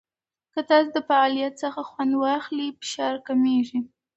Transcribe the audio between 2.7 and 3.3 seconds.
فشار